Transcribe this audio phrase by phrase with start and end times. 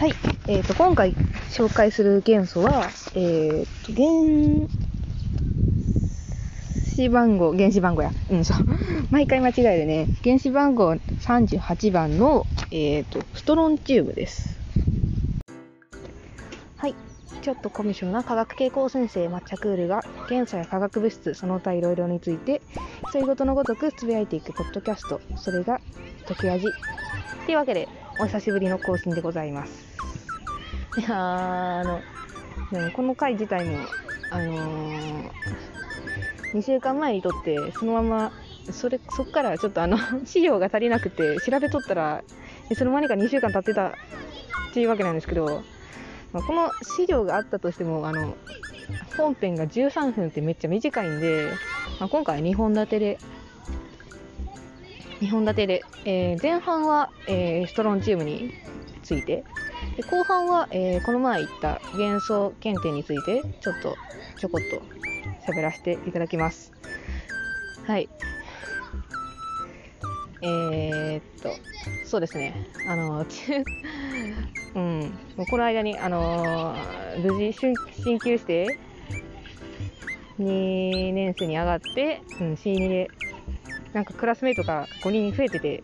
[0.00, 0.14] はい。
[0.48, 1.14] えっ、と、今回
[1.50, 4.08] 紹介する元素は、えっ、と、原
[6.96, 8.10] 子番号、原子番号や。
[8.30, 8.66] うん、そう。
[9.12, 10.08] 毎回間違えるね。
[10.24, 14.58] 原子番号38番の、えっ、と、ストロンチウムです。
[16.78, 16.94] はい。
[17.42, 22.62] ちょっとコミュ障な科学系高先生抹茶クールが元素や化学物質その他いろいろについて
[23.12, 25.80] そういうことのごとくつぶやいていくポッドキャストそれが
[26.28, 26.66] 「時味」
[27.46, 27.88] というわけで
[28.20, 29.89] お久しぶりの更新でございます
[30.96, 32.00] いやあの
[32.72, 33.78] でもこの回自体も
[34.30, 35.30] あのー、
[36.54, 38.32] 2週間前にとってそのまま
[38.72, 42.22] それそっからちょっとあの 資料が足りなくて調べとったら
[42.70, 43.92] いつの間にか2週間経ってたっ
[44.72, 45.62] ていうわけなんですけど
[46.32, 48.36] まあ、この資料があったとしてもあの
[49.16, 51.50] 本編が13分ってめっちゃ短いんで、
[51.98, 53.18] まあ、今回は2本立てで
[55.20, 58.54] 2本立てで、えー前半は、えーストロンチウムに
[59.02, 59.44] ついて
[60.00, 63.96] で後半は、えーこの前言った元素検定についてちょっと
[64.38, 64.82] ちょこっと
[65.52, 66.72] 喋らせていただきます。
[67.86, 68.08] はい。
[70.42, 71.50] えー、っと
[72.06, 72.66] そうですね。
[72.88, 73.26] あの
[74.74, 75.00] うん、
[75.36, 76.74] もうこの間に、あの
[77.18, 78.78] 無事進級して
[80.38, 83.08] 2年生に上がって、うん、C2 で
[83.92, 85.82] なんかクラスメイトが5人増えてて、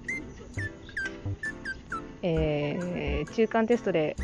[2.26, 4.16] えー中間テストで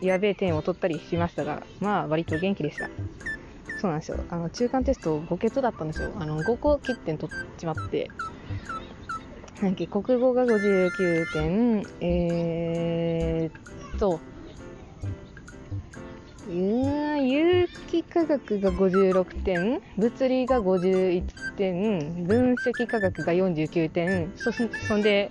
[0.00, 2.88] やべえ点を取ったりしましたがまあ割と元気でした。
[3.80, 4.18] そうなんですよ。
[4.30, 6.12] あの中間テスト5欠だったんですよ。
[6.18, 8.10] あの5個欠点取っちまって。
[9.60, 14.20] なんか国語が59点、えー、っと、
[16.48, 24.50] 有機化学が56点、物理が51点、分析科学が49点、そ
[24.86, 25.30] そんで、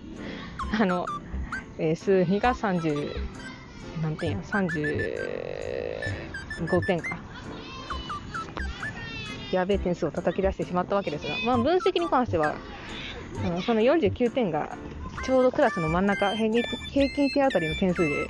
[0.80, 1.06] あの、
[1.78, 3.16] えー数比が30、
[4.02, 7.18] 何点や、35点か。
[9.52, 12.56] やべえ点数を叩き出してしまったわけですが、まあ分析に関しては、
[13.46, 14.76] あのその49点が
[15.26, 18.28] ちょうどクラスの真ん中平均平均点あたりの点数で、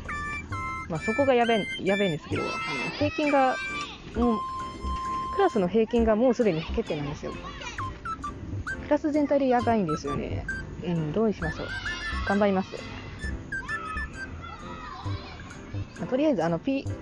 [0.90, 2.52] まあ、そこがやべやべえんですけどあの
[2.98, 3.56] 平均が
[4.16, 4.40] もう
[5.36, 7.34] クラスの平均がもうすでに欠点なんですよ。
[8.84, 10.46] クラス全体でやばいんですよね。
[10.86, 11.68] うんどうにしましょう。
[12.28, 13.03] 頑張ります。
[16.04, 16.86] あとりあえずあの P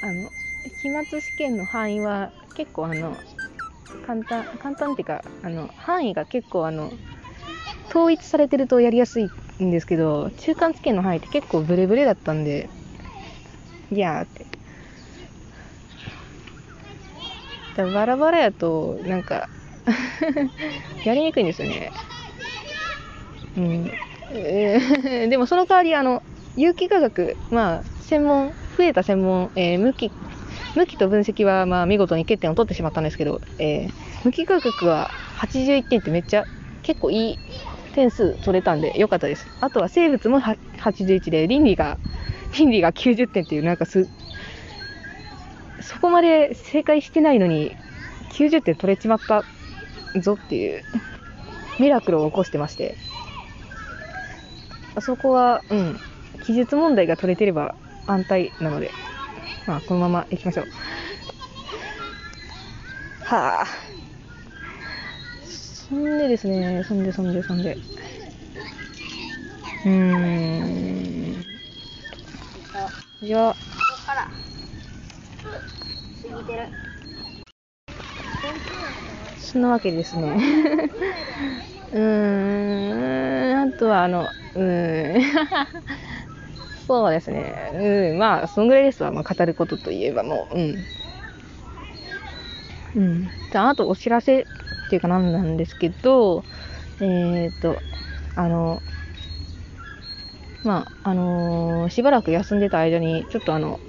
[0.00, 0.32] あの
[0.80, 3.14] 期末試験の範囲は結構あの
[4.06, 6.90] 簡単簡単っていうかあの範囲が結構あの
[7.90, 9.30] 統一されてるとやりやすい
[9.62, 12.70] んですけど中間試験の範囲って結構ブレブレだったんで
[13.92, 14.46] いやーって。
[17.76, 19.50] だバラバラやとなんか
[21.04, 21.92] やりにくいんですよね。
[23.58, 23.90] うん、
[24.30, 26.22] えー でもその代わりあの
[26.56, 30.10] 有機化学まあ専門増えた専門、えー無機
[30.74, 33.90] 無機と分析はまあ見事に欠点を取ってしまったんですけど、えー
[34.24, 36.46] 無機化学は81点ってめっちゃ
[36.82, 37.38] 結構いい
[37.94, 39.46] 点数取れたんで良かったです。
[39.60, 41.98] あとは生物も81で倫理が
[42.58, 44.08] 倫理が90点っていうなんかす
[45.80, 47.76] そこまで正解してないのに
[48.30, 49.44] 90点取れちまった
[50.20, 50.82] ぞっていう
[51.78, 52.96] ミラクルを起こしてまして
[54.96, 56.00] あそこはうん
[56.40, 57.76] 記述問題が取れてれば
[58.06, 58.92] 安泰なので
[59.66, 60.68] まあ、このまま行きましょう。
[63.20, 63.66] はあ。
[65.42, 67.78] そんでですね、そんでそんでそんで。
[69.84, 71.44] うーん。
[73.22, 74.30] じゃあ、ここから
[76.22, 76.68] 過ぎてる
[79.36, 80.36] そんなわけでですね。
[81.92, 85.20] うーん、あとはあの、うーん。
[86.86, 87.70] そうですね。
[88.12, 89.10] うん、まあ、そんぐらいですわ。
[89.12, 90.86] まあ、語ることといえばもう、うん。
[92.94, 93.32] うん。
[93.50, 94.44] じゃあ、あとお知らせっ
[94.88, 96.46] ていうかなんなんですけど、
[97.00, 97.84] えっ、と、
[98.34, 98.84] あの、
[100.62, 103.80] まあ、あのーしばらく休んでた間に、ちょっとあの、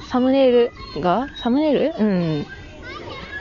[0.00, 1.94] サムネイルが、サムネイル？
[1.96, 2.48] うん。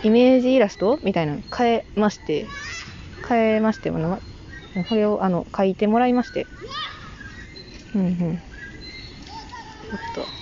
[0.02, 2.54] イメージイラストみたいなの変えまして、
[3.28, 6.48] 変えまして、まあこれをあの書いてもらいまして、
[7.94, 8.44] うんうん。
[9.82, 10.34] ちょっと、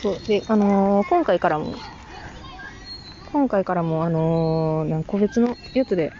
[0.00, 1.82] そう、で、あのー今回からも、
[3.24, 6.16] 今回からも、あのーなん個別のやつで、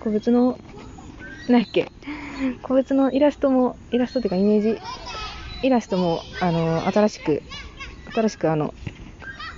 [0.00, 0.60] 個別の、
[1.48, 1.92] なんやっけ、
[2.62, 4.82] 個別のイラストも、イラストっていうかイメージ、
[5.62, 7.44] イラストも、あのー新しく、
[8.14, 8.74] 新しくあの、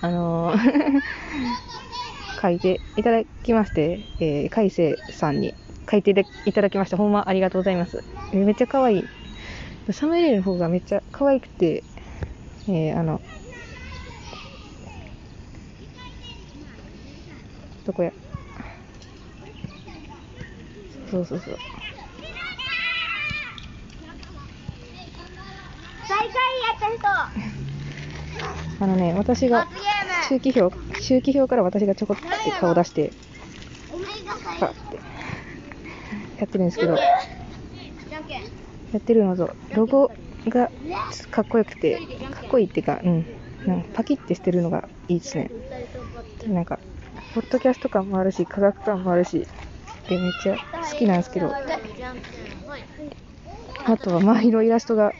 [0.00, 1.00] あのー
[2.40, 5.54] 書いていただきまして、えー、海星さんに
[5.90, 6.14] 書いて
[6.44, 6.96] いただきました。
[6.96, 8.02] ほんまありがとうございます。
[8.32, 9.04] えーめっちゃ可愛い。
[9.92, 11.84] サムネイルの方がめっちゃ可愛くて、
[12.68, 13.20] えー、あの、
[17.84, 18.12] どこや。
[21.10, 21.58] そうそうそう。
[26.08, 27.75] 最下位やった人
[28.78, 29.68] あのね、私が
[30.28, 33.12] 周期表、周期表から私がちょこって顔出して、
[34.60, 34.98] パッて
[36.38, 37.00] やってるんですけど、や
[38.98, 40.10] ってるのと、ロゴ
[40.48, 40.70] が
[41.30, 42.00] かっこよくて、
[42.30, 43.26] かっこいいっていうか、うん、
[43.66, 45.50] なんかパキッてしてるのがいいですね。
[46.46, 46.78] なんか、
[47.34, 49.46] ポッドキャスト感もあるし、科学感もあるし、
[50.08, 51.52] で、めっちゃ好きなんですけど、
[53.84, 55.14] あとは周りのイラストが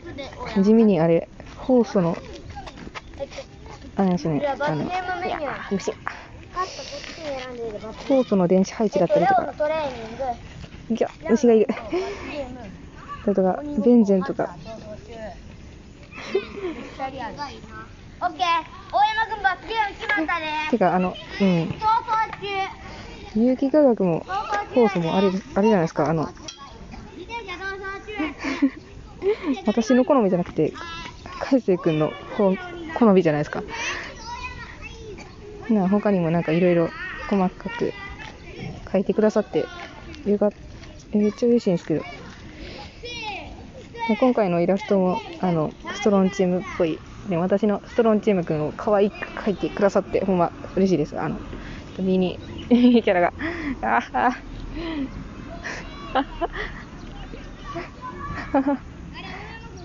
[0.63, 2.17] 地味にあれ、ホースの、
[3.97, 4.89] あれですね、あの、い
[5.31, 5.41] や、
[5.71, 5.93] 虫
[6.53, 9.55] カットこっちに選んでいる罰ホースの電子配置だったりとか、
[10.91, 11.67] いや、虫がいる。
[13.25, 14.55] だとか、ベンゼンとか、
[18.19, 18.29] オッケー。
[18.29, 18.41] 大山
[19.29, 20.69] 君罰ゲーム決まったね。
[20.71, 21.75] てか、あの、うん、
[23.35, 24.25] 有機化学も、
[24.75, 26.29] ホースもあれ、あれじゃないですか、あの、
[29.67, 30.73] 私の好みじゃなくて、
[31.41, 32.55] 海星くんの好
[32.97, 33.67] 好みじゃないですか。
[35.69, 36.95] な他にもなんかいろいろ
[37.27, 37.95] 細かく
[38.91, 39.71] 書いてくださって、
[40.25, 40.53] よか
[41.13, 42.07] めっちゃ嬉しいんですけど。
[44.19, 51.19] 今回のイラストも、あの、ストロンチームっぽい、で私のストロンチームくんを可愛く描いてくださって、ほんま嬉しいです。
[51.21, 51.41] あの、
[51.99, 52.41] ミニ、
[52.71, 53.35] ミニキャラが。
[53.83, 54.31] ああ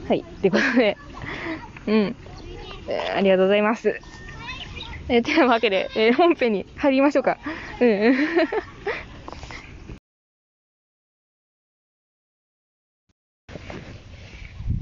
[0.04, 0.22] はい。
[0.22, 1.00] ってことで、
[1.88, 2.18] うん。
[2.92, 4.00] えーありがとうございます。
[5.10, 7.38] えー、てなわけで、えー本編に入りましょうか。
[7.80, 8.16] うん。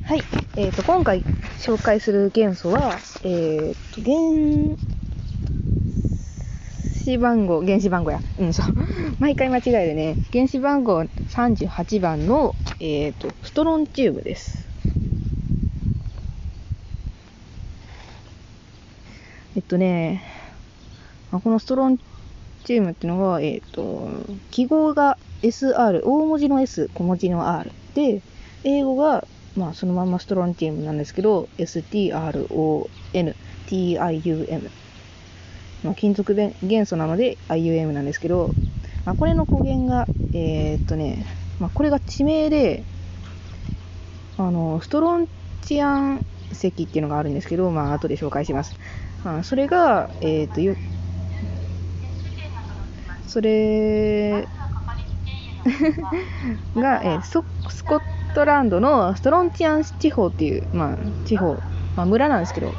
[0.01, 0.27] はい。
[0.55, 1.25] えっ、と、今回
[1.57, 4.77] 紹介する元素は、えっ、と、原
[6.91, 8.23] 子番号、原子番号や。
[8.37, 8.65] うん、そう。
[9.19, 10.19] 毎回間違えるね。
[10.31, 14.68] 原子番号38番の、えっ、と、ストロンチウムです。
[19.55, 20.21] えっとね、
[21.31, 21.97] このストロン
[22.65, 24.07] チウムっていうのは、えっ、と、
[24.51, 28.21] 記号が SR、大文字の S、小文字の R で、
[28.63, 29.25] 英語が、
[29.55, 32.89] まあ、そのままストロンチウムなんですけど、STRON、
[33.67, 34.69] TIUM。
[35.83, 38.53] まあ、金属元元素なので IUM なんですけど、
[39.05, 41.25] まあ、これの語源が、えーっとね、
[41.59, 42.83] まあ、これが地名で、
[44.37, 45.27] あの、ストロン
[45.63, 48.75] チアン石っていうのがあるんですけど、まあ、後で紹介します。
[49.23, 50.75] あそれが、えーっと、よ
[53.25, 54.49] それ
[56.75, 58.01] が、えースコッ
[58.33, 61.63] トランドのストロンチアン地方っていう、まあ、地方、
[61.95, 62.77] まあ、村なんですけど、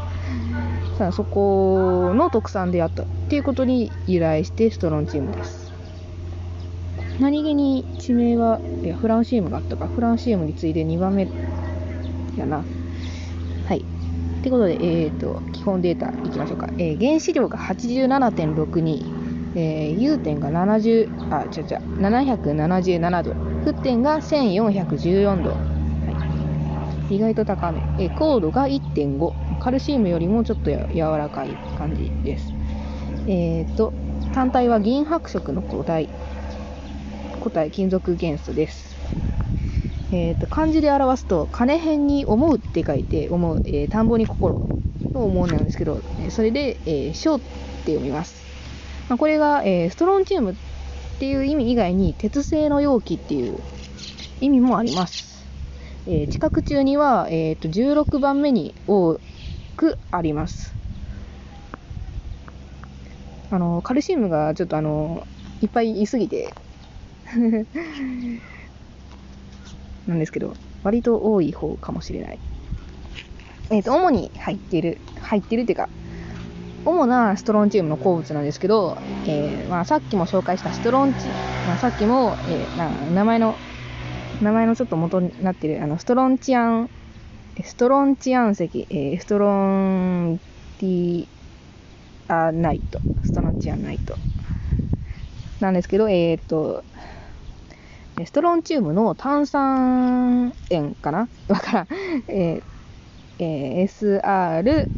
[0.92, 5.74] さそこの特産であったっていうことに由来してストロンチウムです。
[7.18, 11.32] 何気に地名はいやフランシウムがあったか、フランシウムに次いで2番目
[12.34, 12.66] やな。
[14.40, 14.42] はい。
[14.42, 16.72] ってことで、えっ、と、基本データいきましょうか。
[16.78, 19.14] えー原子量が87.62、
[19.54, 25.62] えー、U 点が70、あ、違う違う、777度、沸点が1414度。
[26.00, 26.20] はい。
[27.08, 27.90] 意外と高め。
[27.96, 29.38] えー高度が1.5。
[29.58, 32.54] カルシウムよりもちょっとや柔らかい感じです。
[33.26, 33.96] えっ、と、
[34.32, 36.14] 単体は銀白色の固体。
[37.40, 39.00] 固体金属元素です。
[40.12, 44.68] えー、と漢字で表すと金辺に思うって書いて思う、えー田んぼに心
[45.12, 46.00] の思うなんですけど、
[46.30, 48.42] それで、えー、章って読みます、
[49.08, 50.54] まあ、これが、えーストロンチウムっ
[51.20, 53.58] ていう意味以外に鉄製の容器っていう
[54.40, 55.46] 意味もあります、
[56.06, 59.20] えー地殻中には、えー、と16番目に多
[59.76, 60.74] くあります。
[63.52, 65.26] あのカルシウムがちょっとあの
[65.60, 66.52] いっぱいいすぎて。
[70.10, 72.38] なんですけど、割と多い方かもしれない。
[73.70, 75.88] えっ、と、主に入っている、入っているっていうか、
[76.84, 81.20] 主なストロンチウムの鉱物なんですけど、えーまあ、さっきも紹介したストロンチ、
[81.66, 83.54] まあ、さっきも、えーな名前の、
[84.42, 86.90] 名前のちょっと元になってる、あの、ストロンチアン、
[87.62, 90.40] ストロンチアン石、えーストロン
[90.78, 91.26] ティ
[92.26, 94.18] アナイト、ストロンチアンナイト。
[95.60, 96.82] なんですけど、えっ、と、
[98.26, 101.28] ストロンチウムの炭酸塩かな？
[101.48, 101.86] わからん。
[102.28, 102.62] えー
[103.38, 104.90] えー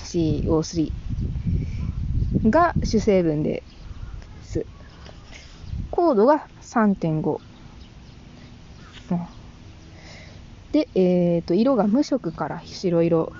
[0.00, 0.92] SrCO3
[2.50, 3.62] が主成分で
[4.42, 4.64] す、
[5.90, 7.40] 高度が3.5。
[9.10, 9.38] うん
[10.72, 13.32] で、えっ、と、色が無色から白色。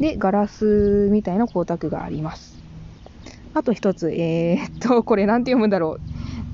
[0.00, 2.58] で、ガラスみたいな光沢があります。
[3.54, 6.00] あと一つ、えー、っと、これなんて読むんだろう。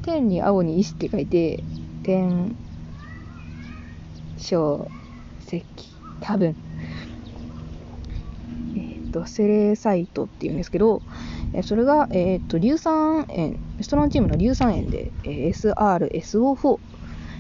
[0.05, 1.63] 天に青に石って書いて、
[2.07, 2.55] 天、
[4.39, 4.89] 小、
[5.45, 5.65] 石、
[6.21, 6.55] 多分。
[8.77, 11.03] えー、っと、セレサイトっていうんですけど、
[11.53, 16.79] えそれが、えー、と、硫酸塩、ストロンチームの硫酸塩で、え SRSO4。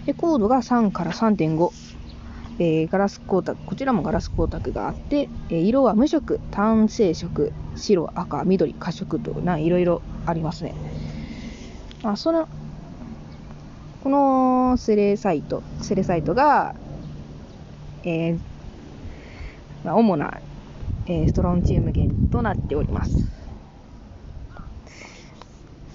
[0.07, 1.71] で、コードが3から3.5。
[2.59, 10.75] えー、ガラス光沢、こちらもガラス光沢があって、えー、色は無色、単性色、白、赤、緑、褐色とないろいろありますね。
[12.03, 12.49] まあ、その、
[14.03, 16.75] このセレサイト、セレサイトが、
[18.05, 18.38] えー、
[19.85, 20.41] まあ、主な、
[21.07, 23.31] えー、ストロンチウム源となっております。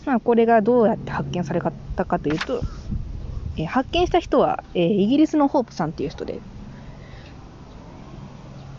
[0.05, 1.61] まあ、これがどうやって発見され
[1.95, 2.61] たかというと、
[3.57, 6.39] えー、発見した人は、えー、イギリスのホープさんっていう人で、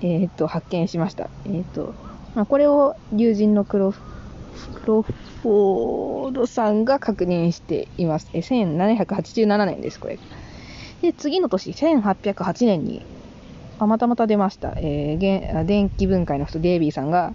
[0.03, 1.31] えっ、と、発見しました。
[1.47, 1.95] えっ、と、
[2.35, 3.99] まあ、これを友人のクロク
[4.87, 8.29] ロフォードさんが確認しています。
[8.33, 10.19] え1787年です、これ。
[11.03, 13.05] で、次の年、1808年に、
[13.79, 14.75] あ、またまた出ました。
[14.77, 17.35] えー、電気分解の人、デイビーさんが、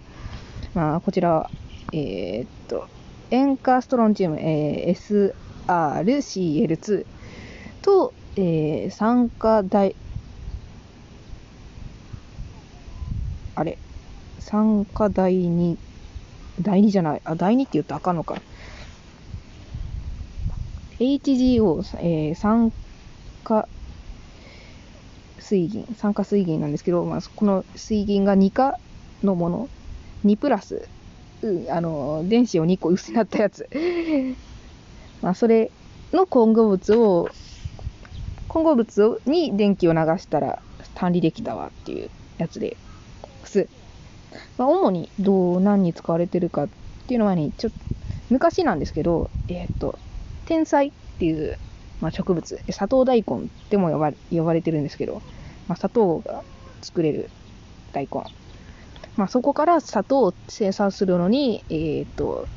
[0.74, 1.50] まあ、こちらは、
[1.92, 2.88] えー、っと、
[3.30, 5.34] 塩化ストロンチウム、えー、
[5.68, 7.06] SRCL2
[7.82, 9.96] と、えー、酸化大、
[13.56, 13.78] あれ、
[14.40, 15.78] 酸化第二、
[16.62, 18.42] 第二じゃない、あ、第二って言うとあかんのか。
[21.00, 22.72] HGO、えー、酸
[23.44, 23.68] 化
[25.40, 28.80] 水銀、酸化水銀なんですけど、まあ、この水銀が2価
[29.24, 29.70] のもの、
[30.26, 30.88] 2プラス、
[31.42, 33.70] うんあの、電子を2個失ったやつ。
[35.22, 35.72] まあ、それ
[36.12, 37.30] の混合物を、
[38.48, 40.62] 混合物に電気を流したら
[40.96, 42.10] 単離できたわっていう
[42.40, 42.76] やつで、
[43.46, 43.68] す。
[44.58, 46.70] まあ、主にどう、何に使われてるかっ
[47.08, 47.78] ていうのはね、ちょっと、
[48.30, 49.98] 昔なんですけど、えっ、と、
[50.46, 51.58] 天才っていう、
[52.02, 55.22] まあ、植物、砂糖大根っても呼ば呼ばれてるんですけど、
[55.68, 56.44] まあ、砂糖が
[56.82, 57.30] 作れる
[57.94, 58.24] 大根。
[59.16, 62.48] まあ、そこから砂糖を生産するのに、えっ、と、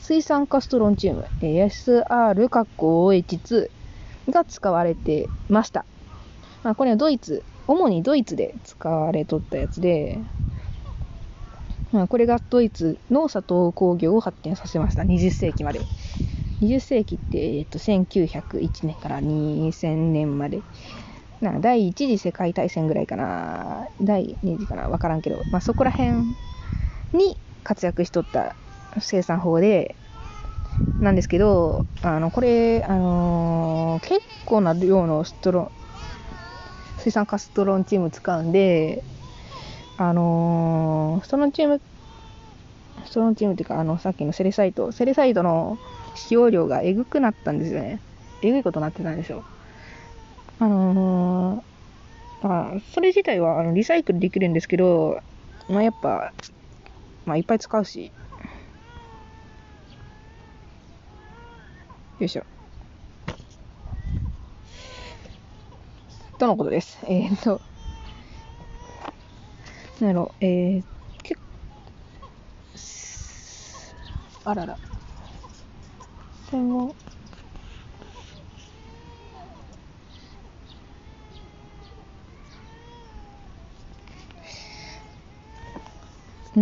[0.00, 3.70] 水酸化ストロンチウム、SR-OH2
[4.28, 5.86] が使われてました。
[6.62, 10.18] まあ、これはドイツ、主にドイツで使われとったやつで、
[11.92, 15.02] まあ、これがドイツの砂糖工業を発展させました。
[15.02, 15.80] 20世紀まで。
[16.60, 20.62] 20世紀って、えっと、1901年から2000年まで。
[21.40, 23.88] な第一次世界大戦ぐらいかな。
[24.00, 24.88] 第二次かな。
[24.88, 25.42] わからんけど。
[25.50, 26.10] まあ、そこら辺
[27.12, 28.54] に活躍しとった
[29.00, 29.96] 生産法で、
[31.00, 35.70] なんですけど、あの、これ、あのー、結構な量のストロン、
[36.98, 39.02] 水酸化ストロンチウム使うんで、
[40.00, 41.78] あのー、ストロンチウム、
[43.04, 45.76] ストロンチウムっていうか、あの、さっきのセレサイト、セレサイトの
[46.14, 48.00] 使用量がえぐくなったんですよね。
[48.40, 49.44] えぐいことになってたんですよ。
[50.58, 55.20] あのー、まあ、それ自体はあのリサイクルできるんですけど、
[55.68, 56.32] まあ、やっぱ、
[57.26, 58.10] まあ、いっぱい使うし。
[62.20, 62.44] よいしょ。
[66.38, 66.98] とのことです。
[67.04, 67.60] えー、っと、
[70.00, 70.82] なんやろ、えー、
[71.22, 71.36] け
[74.44, 74.78] あらら。
[76.50, 76.94] 専門。
[86.56, 86.60] う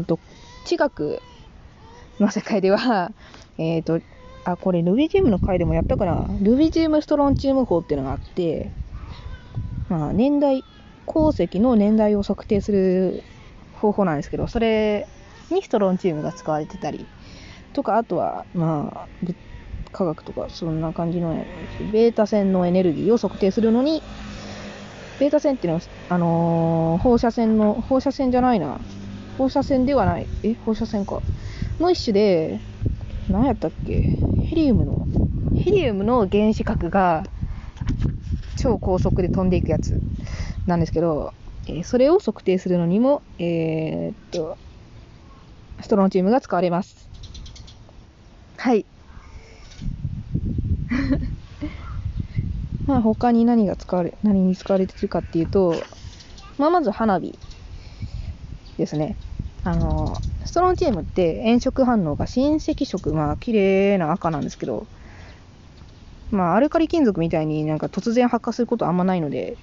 [0.00, 0.18] んと、
[0.64, 1.20] 地学
[2.18, 3.12] の世界では、
[3.58, 4.00] えっ、と、
[4.44, 6.26] あ、これ、ルビジウムの回でもやったかな。
[6.40, 8.72] ルビジウムストロンチウム法っていうのがあって、
[9.88, 10.64] まあ、年代、
[11.06, 13.22] 鉱石の年代を測定する
[13.74, 15.06] 方法なんですけど、それ
[15.50, 17.06] にストロンチウムが使われてたり、
[17.72, 19.08] とか、あとは、まあ、
[19.92, 21.44] 科学とかそんな感じの
[21.92, 24.02] ベータ線のエネルギーを測定するのに、
[25.20, 28.80] ベータ線っていうのは、あのー、放射線の、放射線じゃないな。
[29.38, 30.26] 放射線ではない。
[30.42, 31.20] え放射線か。
[31.78, 32.60] の一種で、
[33.28, 34.10] 何やったっけ？
[34.44, 35.06] ヘリウムの、
[35.54, 37.24] ヘリウムの原子核が
[38.56, 40.00] 超高速で飛んでいくやつ
[40.66, 41.32] なんですけど、
[41.66, 44.56] えー、それを測定するのにも、えー、っと、
[45.80, 47.08] ストロンチウムが使われます。
[48.56, 48.84] はい。
[52.86, 55.74] まあ他に何が使われ、何に使われてるかっていうと、
[56.58, 57.38] まあまず花火
[58.78, 59.16] ですね。
[59.64, 64.86] あの、ストロンチウムって炎色反応が新赤色、まあ綺麗な赤なんですけど、
[66.30, 69.58] まあ、アルカリ金属みたいになんか突然発火することあんまないので、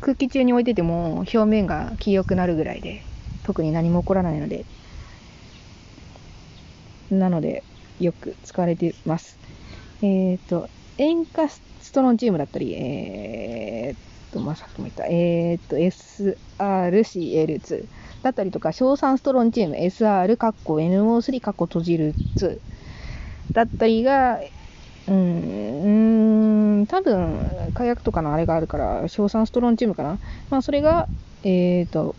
[0.00, 3.02] 空気中に置いてても表面が黄色くなるぐらいで、
[3.44, 4.64] 特に何も起こらないので、
[7.10, 7.62] なので、
[8.00, 9.38] よく使われてます。
[10.02, 11.62] えっ、と、塩化ス
[11.92, 15.76] トロンチウムだったり、えー、と、まあ、さっきも言った、えっー、と、
[16.58, 17.88] SRCL2
[18.22, 22.60] だったりとか、硝酸ストロンチウム SR、カッコ NO3、カッコ閉じる2
[23.52, 25.16] だったりが、うーん、
[26.78, 30.18] うーん多分、火薬とかのあれがあるから、硝酸ストロンチウムかな。
[30.50, 31.08] まあ、それが、
[31.44, 32.16] えー、と、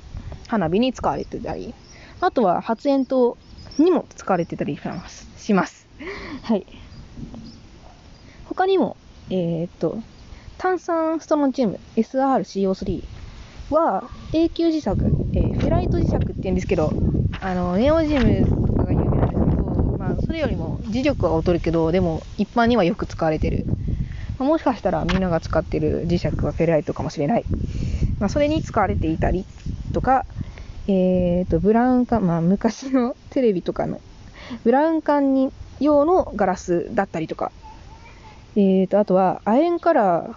[0.47, 1.73] 花火に使われてたり、
[2.21, 3.33] あとは発煙筒
[3.79, 4.79] にも使われてたり
[5.37, 5.87] します。
[6.43, 6.65] はい。
[8.45, 8.95] 他にも、
[9.29, 9.97] えーっと、
[10.57, 13.03] 炭酸ストロンチウム SRCO3
[13.71, 14.89] は永久磁石、
[15.33, 16.93] えーフェライト磁石って言うんですけど、
[17.41, 23.65] あの、ネオジウムとかが有名なんですけど、まあ、それよりも磁力は劣るけど、でも一般にはよく使われてる。
[24.39, 27.45] まあもしかしたらみんなが使ってる磁石はフェライトかもしれない。
[28.19, 29.45] まあ、それに使われていたり
[29.93, 30.25] とか、
[30.87, 34.01] えーっと、ブラウン管、まあ、昔のテレビとかの
[34.63, 37.51] ブラウン管に用のガラスだったりとか、
[38.55, 40.35] えーと、あとは、亜鉛カラー、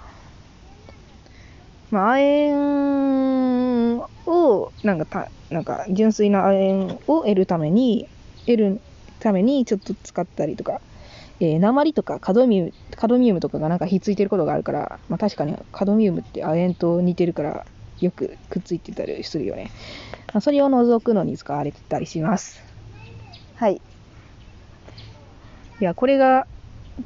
[1.90, 2.16] まあ、亜
[2.52, 8.09] 鉛を、なんかた、なんか、純粋な亜鉛を得るために、
[8.47, 8.80] 得る
[9.21, 10.80] ためにちょっと使ったりとか、
[11.40, 17.66] えー鉛とかカドミウム、カドミウムとかがなんかひっついてることがあるから、まあ確かにカドミウムって亜鉛と似てるから、
[18.00, 19.73] よくくっついてたりするよね。
[20.32, 22.62] まあ、それを除くのに使われてたりします。
[23.54, 23.82] はい。
[25.80, 26.47] いや、これが、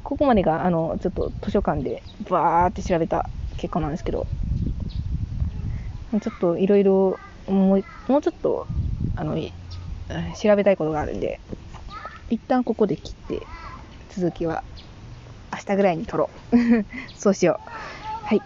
[0.03, 4.27] ここまでが、あの、ちょっと図書館でバーって調べた結果なんですけど、
[6.21, 8.67] ちょっといろいろ、もう、もうちょっと、
[9.15, 9.53] あの、い
[10.41, 11.41] 調べたいことがあるんで、
[12.29, 13.49] 一旦ここで切って、
[14.17, 14.63] 続きは
[15.51, 16.57] 明日ぐらいに撮ろう。
[17.17, 17.69] そうしよう。
[18.25, 18.37] はい。
[18.37, 18.43] よ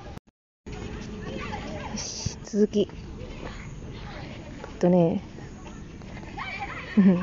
[1.95, 2.81] し、続き。
[2.81, 2.87] えっ
[4.79, 5.21] とね、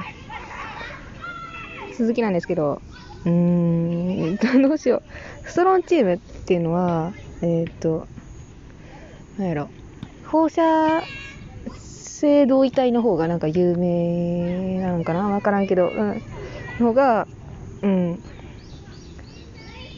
[1.99, 2.81] 続きなんですけど、
[3.25, 5.03] うーん、どうしよ
[5.45, 5.49] う。
[5.49, 8.07] ストロンチウムっていうのは、えーっと、
[9.39, 9.71] なんやろ、
[10.25, 10.63] 放射
[12.17, 16.23] 性同位体の方がなんか有名なのかなわからんけど、うん、
[16.79, 17.29] の方が、
[17.83, 18.23] うん、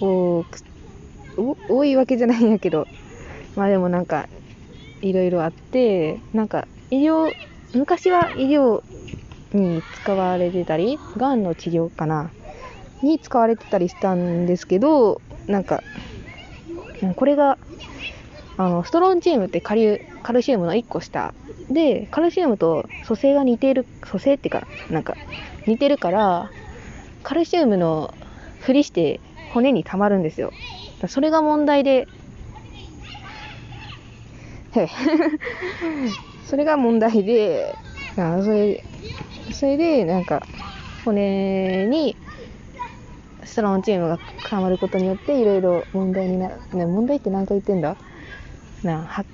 [0.01, 0.61] 多く、
[1.37, 2.87] お多いわけじゃないんやけど、
[3.57, 4.29] まあでもなんか、
[5.01, 7.35] いろいろあって、なんか医療、
[7.75, 8.83] 昔は医療
[9.53, 12.31] に使われてたり、がんの治療かな。
[13.03, 15.83] に使われてたりしたんですけど、なんか、
[17.15, 17.59] これが、
[18.57, 21.33] あの、ストロンチウムってカリウカルシウムの1個下。
[21.71, 25.17] で、カルシウムと組成が似ている、組成っていうか、なんか、
[25.67, 26.51] 似てるから、
[27.23, 28.13] カルシウムの
[28.59, 30.55] ふりして骨に溜まるんですよ。
[31.09, 32.09] それが問題で、
[34.71, 34.87] へ
[36.41, 37.79] それが問題で、
[38.17, 38.87] あそれ、
[39.51, 40.49] それで、なんか、
[41.05, 42.19] 骨に
[43.45, 46.63] ストロンチウムが絡まることによって、いろいろ問題になる。
[46.73, 47.99] ね、問題って何回言ってんだ？
[48.83, 49.27] なは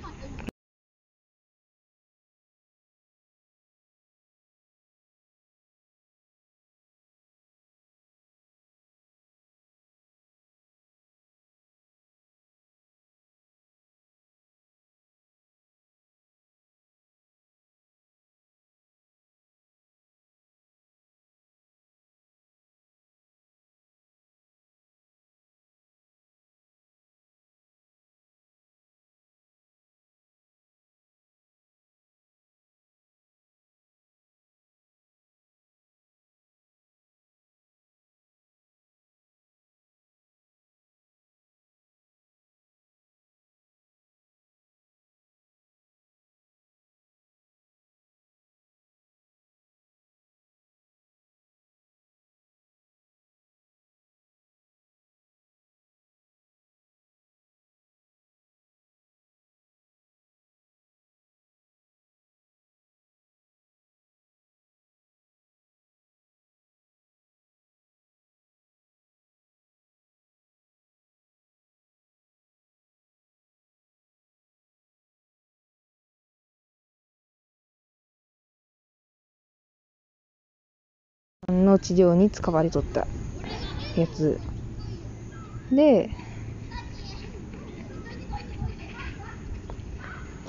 [81.49, 83.07] の治療に使われとった
[83.95, 84.39] やつ。
[85.71, 86.09] で、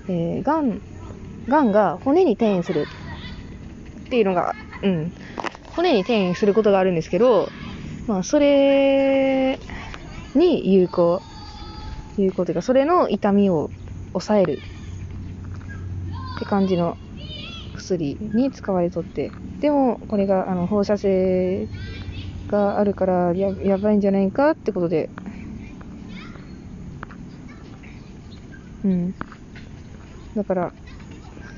[0.09, 0.81] えー、がん、
[1.49, 2.87] がんが骨に転移する。
[4.07, 5.13] っていうのが、うん、
[5.75, 7.49] 骨に転移することがあるんですけど、
[8.07, 9.59] まあ、それ
[10.35, 11.21] に有効、
[12.17, 13.71] 有効というか、それの痛みを
[14.13, 14.61] 抑える。
[16.37, 16.97] って感じの
[17.87, 21.71] 薬に使われとって、でも、これがあの放射性
[22.49, 25.13] があるからややばいんじゃないかってことで、
[28.83, 29.15] うん。
[30.37, 30.75] だから、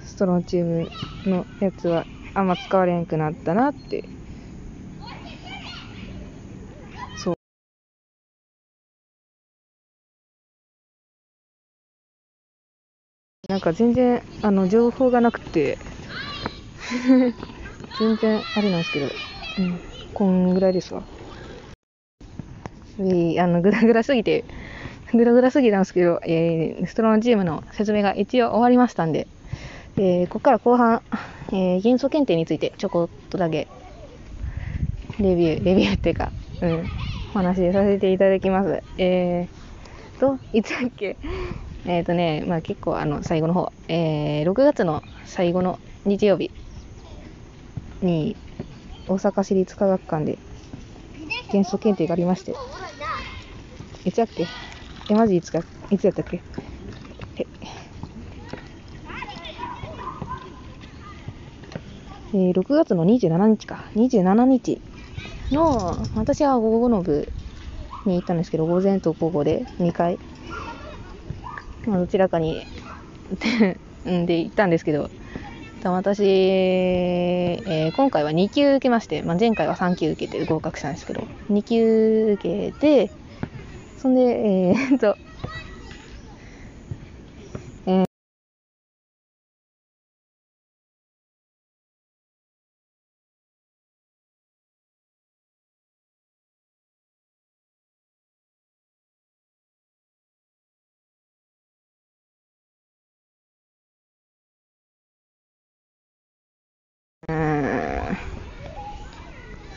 [0.04, 0.92] ストロンチウム
[1.24, 4.10] のやつはあんま使われんくなったなって。
[7.14, 7.36] そう。
[13.48, 15.78] なんか全然、あの、情報がなくて、
[17.98, 19.06] 全然あれなんですけど、
[19.58, 19.80] うん。
[20.14, 21.02] こんぐらいですわ。
[22.98, 23.02] あ
[23.46, 24.44] の、ぐらぐらすぎて、
[25.12, 29.26] ぐらぐらすぎたんですけど、えー、ストロンチウムの説明が一応終わりましたんで、
[29.96, 31.02] えー、ここから後半、
[31.50, 33.68] えー、元素検定についてちょこっとだけ、
[35.20, 36.84] レビュー、レビューっていうか、うん、
[37.34, 38.82] お話しさせていただきます。
[38.98, 41.16] えーと、いつだっけ？
[41.86, 46.50] えっ、ー、とね、まあ結構あの、最後の方、えー、6月の最後の日曜日
[48.02, 48.36] に、
[49.08, 50.38] 大阪市立科学館で
[51.50, 52.54] 元素検定がありまして、
[54.04, 54.46] いつだっけ？
[55.08, 56.42] え、マジいつか、いつやったっけ？
[57.36, 57.46] え、
[62.34, 63.84] えー、6月の27日か。
[63.94, 64.80] 27日。
[65.50, 67.28] の、私は午後の部
[68.04, 70.18] に行ったんですけど、午前と午後で2回、
[71.86, 72.66] まあ、どちらかに
[74.04, 75.10] うんで行ったんですけど、
[75.84, 83.10] 私、えー、今回は2級受けまして、まあ、前回は3級受けて合格したんですけど、2級受けて、
[83.96, 85.16] そんで、えー、っと、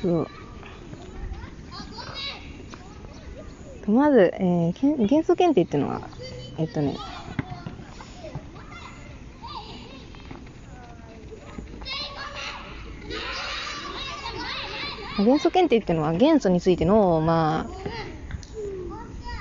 [0.02, 0.28] そう。
[3.92, 6.08] まず、えー、けん元素検定っていうのは、
[6.58, 6.96] えっとね、
[15.18, 17.70] 元素検定っていうのは元素についての、ま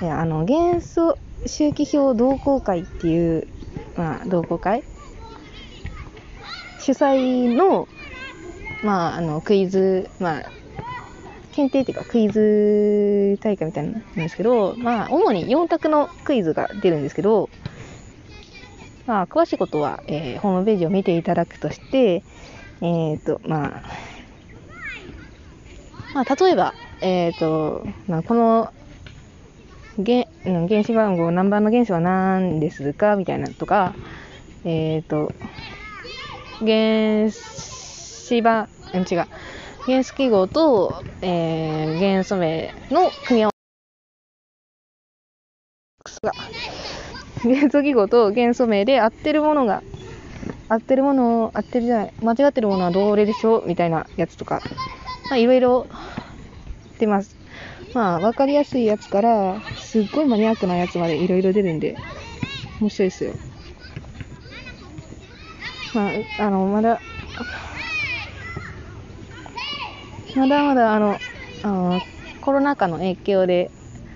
[0.01, 3.47] あ、いや、あの、元素周期表同好会っていう、
[3.95, 4.83] まあ、同好会？
[6.79, 7.87] 主催の、
[8.83, 10.43] まあ、あの、クイズ、まあ、
[11.51, 17.49] 検定っていうかクイズ大会みたいなんですけど、まあ、主に4択のクイズが出るんですけど、
[19.05, 22.23] まあ、詳しいことは、えー、ホームページを見ていただくとして、
[22.81, 23.83] えっ、ー、と、まあ、
[26.13, 28.71] まあ、例えば、えっ、ー、と、まあ、この
[29.97, 33.17] 原原子番号何番の原子は何ですか？
[33.17, 33.93] みたいなとか、
[34.63, 35.31] えっ、と、
[36.59, 37.80] 原子
[38.39, 39.25] 番、違う、
[39.87, 43.51] 元素記号と、えー、元素名の組み合わせ。
[46.23, 46.31] が
[47.43, 49.81] 元素記号と元素名で合ってるものが
[50.69, 54.61] 合ってるものを合ってるじゃない間違ってるものはどれでしょうみたいなやつとか。
[55.29, 55.87] まあいろいろ
[56.99, 57.35] 出ます。
[57.93, 61.97] まあ分かりやすいやつからすっごいマニアックなやつまでいろいろ出るんで
[62.79, 63.33] 面白いですよ。
[65.93, 66.11] まあ
[66.45, 67.01] あのまだ
[70.33, 71.21] まだまだあの、
[71.61, 72.03] あの、
[72.39, 73.73] コロナ禍の影響で、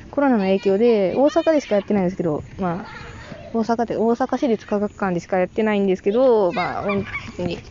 [0.10, 2.90] コロナの影響で、大阪でしかやってないんですけど、まあ、
[3.54, 7.64] 大阪で、大阪市立科学館でしかやってないんですけど、まあ、本当に、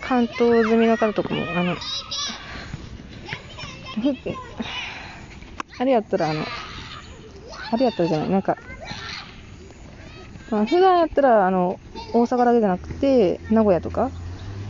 [0.00, 1.82] 関東済みの方とかも、あの、
[5.76, 6.52] あれやったら、あの、
[7.70, 8.58] あれやったらじゃない、なんか、
[10.50, 11.80] まあ、普段やったら、あの、
[12.12, 14.12] 大阪だけじゃなくて、名古屋とか、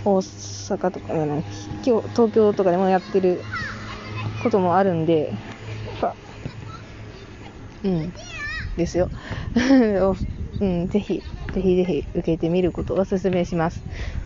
[0.04, 1.42] 大阪とか、今
[2.02, 3.40] 日東京とかでもやってる
[4.38, 5.32] こともあるんで、
[7.84, 8.12] うん、
[8.76, 9.10] ですよ。
[10.60, 13.84] うん、ぜひ、ぜひぜひ受けてみることをお勧めします。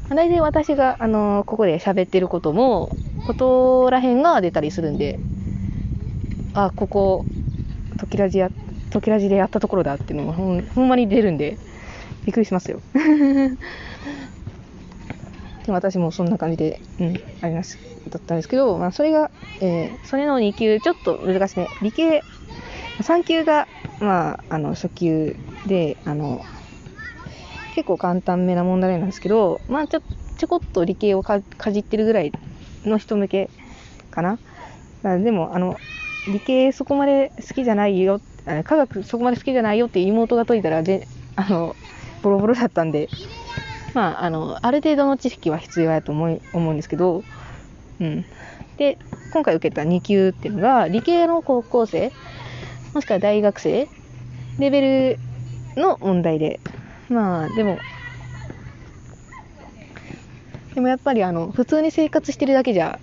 [0.09, 5.21] 大体私が、あのここで喋ってることも、ことらへんが出たりするんで、
[6.55, 7.27] あ、ここ、
[7.99, 8.51] 時ラジや、
[8.91, 11.59] 時ラジでやったところだっていうのがほんほんまに出るんで、
[12.25, 12.81] びっくりしますよ。
[15.73, 17.79] 私もそんな感じで、うん、あります、
[18.11, 21.69] だったんですけど、まあ、それが、えー、それの2級、ちょっと難しいね。
[21.83, 22.25] 理系、
[23.01, 23.69] 3級が、
[24.01, 26.45] まあ、あの、初級で、あの、
[27.75, 30.01] 結構簡単めな問題なんですけど、まあ、ちょ、
[30.37, 32.33] ちょこっと理系をかかじってるぐらい
[32.85, 33.51] の人向け
[34.11, 34.39] かな。
[35.03, 35.81] あでも、あの、
[36.27, 38.21] 理系そこまで好きじゃないよ、
[38.65, 41.77] 科学そこまで好きじゃないよって妹が解いたら、で、あの、
[42.23, 43.09] ボロボロだったんで、
[43.93, 47.25] まあ、あの、ある程度の知識は必要やと思い思うんですけど、
[48.01, 48.27] うん。
[48.77, 48.99] で、
[49.31, 52.15] 今回受けた2級っていうのが、理系の高校生、
[52.95, 53.91] もしくは大学生
[54.59, 54.83] レベ
[55.17, 55.21] ル
[55.77, 56.61] の問題で、
[57.09, 57.85] まあ、でも、
[60.75, 63.01] でもやっぱりあの、普通に生活してるだけじゃ、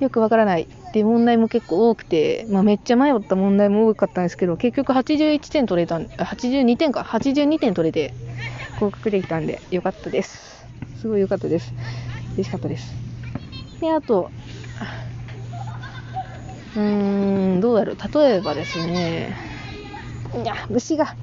[0.00, 8.16] よくわからないって問題も結構多くて、まあ、めっちゃ迷った問題も多かったんですけど、結局81点取れたん、82点か、82点取れて
[8.76, 10.70] 合格できたんで、よかったです。
[10.94, 11.74] すごいよかったです。
[12.36, 13.04] 嬉しかったです。
[13.80, 14.34] で、あと、
[16.74, 17.96] うーん、どうやろう。
[18.18, 19.38] 例えばですね、
[20.34, 21.18] いや、虫が、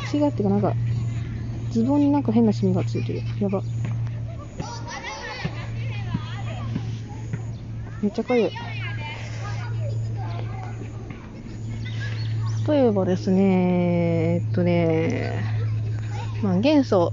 [0.00, 0.76] 虫がっていうかなんか、
[1.70, 3.26] ズボンになんか変なシミがついてる。
[3.38, 3.64] やば。
[8.00, 8.52] めっちゃかゆい。
[12.66, 15.57] 例えばですね、えっとね、
[16.40, 17.12] まあ、元素、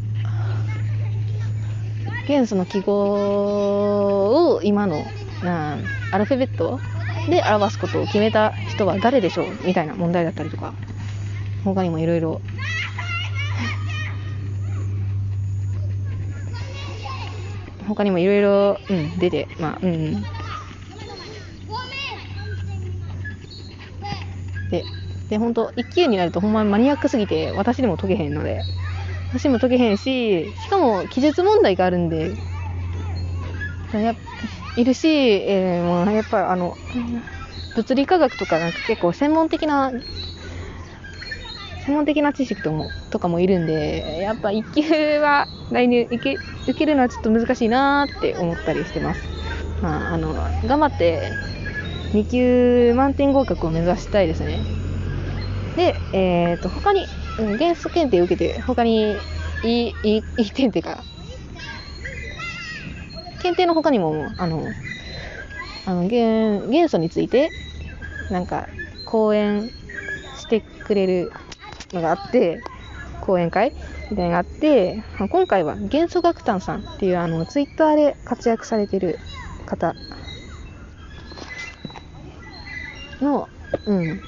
[2.28, 5.06] 元素の記号を今の、
[5.42, 5.80] な
[6.12, 6.80] アルファベット
[7.30, 10.76] で表すことを決めた人は誰でしょうみたいな問題だったりとか、
[11.64, 12.42] 他にもいろいろ。
[17.88, 18.78] 他にもいろいろ、
[19.18, 20.12] 出て、まあ、うん。
[24.70, 24.84] で、
[25.30, 28.64] で、ほんと、1級になるとほんまにマニアックすぎて、私でも解けへんので、
[29.30, 32.38] 私も解けへんし、しかも記述問題があるんで、
[33.92, 34.14] や
[34.76, 36.80] いるし、えーもうやっぱあの、
[37.76, 39.92] 物理科学とかなんか結構専門的な、
[41.78, 49.32] 専門的な知識ともとかもいるんで、やっぱ1級は来年受け受けるのはちょっと難しいなって思ったりしてます。
[49.80, 50.34] まあ、あの、
[50.64, 51.40] 頑張って
[52.12, 54.68] 2級満点合格を目指したいですね。
[55.76, 59.19] で、えっ、と、他に、うん元素検定受けて、他に
[59.63, 61.04] いい、いい、いい点っていうか、
[63.41, 64.71] 検定の他にも、あの、
[65.86, 67.52] あの元元素について、
[68.30, 68.67] なんか、
[69.06, 69.69] 講演
[70.36, 71.32] してくれる
[71.93, 72.60] のがあって、
[73.21, 73.74] 講演会
[74.10, 79.19] みたいなのがあって、今回は元素学団さんっていう、あの、ツイッターで活躍されてる
[79.65, 79.93] 方
[83.21, 83.48] の、
[83.86, 84.21] うん、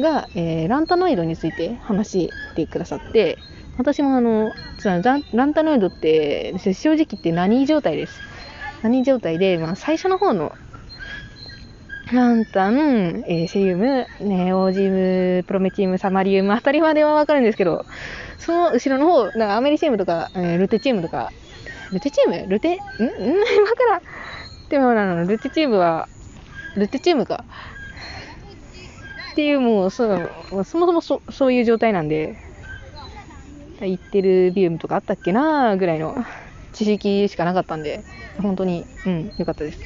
[0.00, 3.38] が、えーランタノイドについて話してくださって、
[3.78, 4.52] 私もあの、
[4.84, 8.20] ランランタノイドって、正直言って何状態です。
[8.82, 10.52] 何状態で、まあ、最初の方の、
[12.12, 17.86] ランタン、えーセリウム、ネオジム、プロメチウム、サマリウムあたりまではわかるんですけど、
[18.38, 21.32] その後ろの方、なんかアメリチウムとか、えールテチウムとか、
[21.92, 22.46] ルテチウム？
[22.46, 22.76] ルテ、ん？
[22.76, 22.76] ん？
[22.76, 23.04] わか
[23.90, 24.02] ら。
[24.68, 26.08] でも、あの、ルテチウムは、
[26.76, 27.44] ルテチウムか。
[29.34, 32.36] っていう、もう、そう、そもそもそそういう状態なんで、
[33.80, 36.16] 言ってるビウムとかあったっけなぐらいの
[36.72, 38.04] 知識しかなかったんで、
[38.40, 39.80] 本当に、うん、よかったです。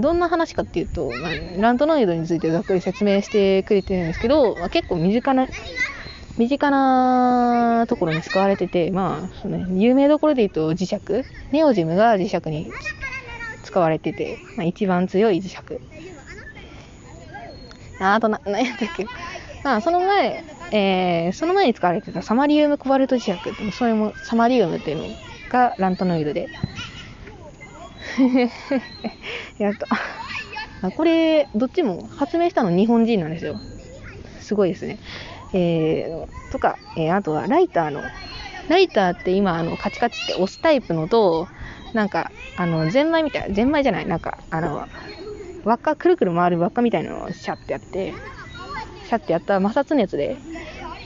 [0.00, 5.46] どんな話かっていうと、まあ、ラントノイドについてざっくり説明してくれてるんですけど、まあ、結構身近な、
[6.36, 12.72] 身近なところに使われてて、まあ、その有名どころで言うと磁石、ネオジムが磁石に
[13.62, 15.60] 使われてて、まあ、一番強い磁石。
[17.98, 19.10] あとな、何やったっけ？
[19.62, 25.16] まあ、その前、えー、その前に使われてたサマリウムコバルト磁石って、それもサマリウムっていうの
[25.48, 26.50] がラントノイドで。
[29.58, 29.86] やっと。
[30.80, 33.62] あこれ、どっちも発明したの日本人なんですよ。
[34.38, 35.00] すごいですね。
[35.52, 38.12] えー、とか、えーあとはライターの、
[38.68, 41.50] ライターって今、あの、カチカチって押すタイプのと、
[41.92, 44.88] なんか、あの、ゼンマイみたいな、ゼンマイじゃない、なんか、あの、
[45.66, 48.14] 輪っか、くるくる回る輪っかみたいなのをシャッてやって、
[49.02, 50.38] シャッてやった摩擦熱で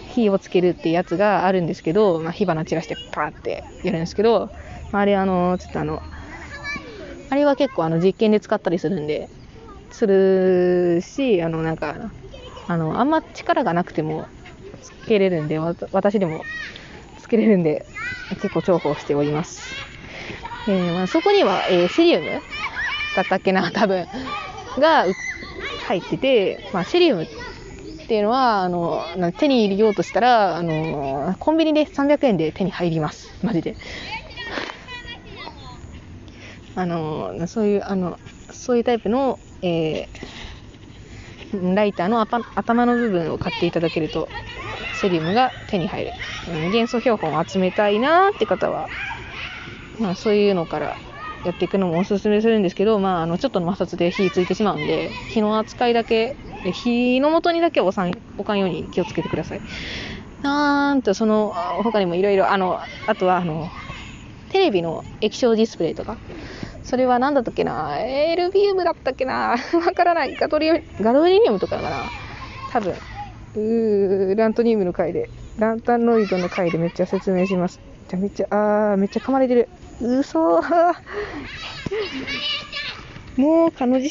[0.06, 4.50] 火をつけるっていうやつがあるんですけど、まあ、火花散らしてパーってやるんですけど、
[4.92, 6.02] まあ、あれあの、ちょっとあの、
[7.30, 9.30] あれは結構あの実験で使ったりするんで、
[9.90, 12.12] するし、あのなんか、
[12.66, 14.28] あの、あんま力がなくても
[14.80, 16.44] つけれるんで、私でも
[17.18, 17.86] つけれるんで、
[18.40, 19.74] 結構重宝しております。
[20.66, 22.42] えーまあ、そこには、えーセリウム
[23.14, 24.06] だったっけな、多分、
[24.78, 25.06] が
[25.86, 27.26] 入ってて、まあ、セリウムっ
[28.06, 29.04] ていうのは、あの、
[29.38, 33.30] 手に入れようとしたら、あの、コンビニで300円で手に入ります。
[33.42, 33.76] マジで。
[36.76, 38.18] あの、そういう、あの、
[38.50, 40.40] そういうタイプの、えー
[41.74, 44.28] ライターのアパ頭の部分を買っていただけると、
[45.00, 46.12] セリウムが手に入る。
[46.48, 48.88] うん元素標本を集めたいなーって方は、
[49.98, 50.96] まあ、そういうのから
[51.44, 57.90] やっていくのもおすすめするんですけど、まあ、あのちょっとの摩擦で火ついてしまうんで火の扱いだけ火の元にだけは
[58.36, 59.60] おかんように気をつけてください。
[60.42, 63.70] なんとその他にもいろいろあのあとはあの
[64.50, 66.16] テレビの液晶ディスプレイとか
[66.82, 70.34] それは何だったっけな LBM だったっけな わからない。
[70.34, 72.10] ガトリガロリニウムとかかな。
[72.70, 72.94] 多分
[73.54, 77.80] うーラントニウムの回でランタンノイドの回でめっちゃ説明します。
[78.08, 79.68] じゃめっちゃあーめっちゃ噛まれてる。
[80.00, 80.94] うそー
[83.36, 84.10] もう蚊のじ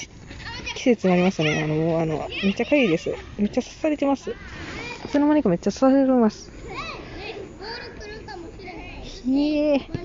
[0.74, 1.62] 季節になりましたね。
[1.62, 3.18] あのもうあのめっちゃかゆいです。
[3.38, 4.38] めっちゃ刺されてます。
[5.04, 6.54] いつの間にかめっちゃ刺されてます。
[9.02, 9.76] ひえ。
[9.78, 10.00] ー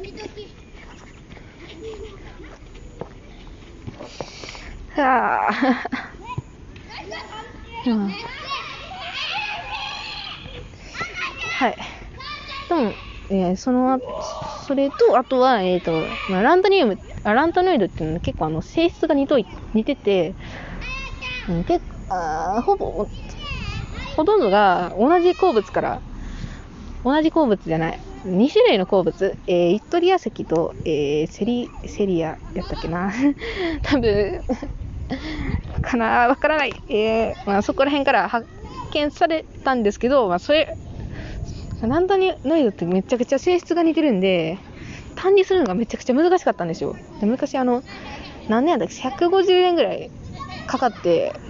[5.01, 5.85] はあ。
[7.85, 8.19] うん。
[11.47, 11.77] はい。
[12.69, 14.01] でも、えーその、
[14.65, 15.93] それと、あとは、えっ、と、
[16.31, 20.35] まあ、ランタニウム、あランタノイドっていうのは結構あの性質が似とい似てて、
[21.49, 23.07] うん、結あーほぼ、
[24.17, 26.01] ほとんどが同じ鉱物から、
[27.05, 33.13] 同じ鉱物じゃない、2種類の鉱物、えーイットリア石と、えーセリ、セリアやったっけな。
[33.83, 34.43] 多分、
[35.83, 36.81] かなわからない。
[36.89, 38.47] えーまあ、そこら辺から発
[38.93, 40.79] 見されたんですけど、まあ、それ、
[41.83, 44.59] ランタノイドってめちゃくちゃ性質が似てるんで、
[45.17, 46.97] 単理するのがめちゃくちゃ難しかったんですよ。
[47.21, 47.83] で昔あの、
[48.49, 50.11] 何年やったっけ ?150 円ぐらい
[50.67, 51.41] かかって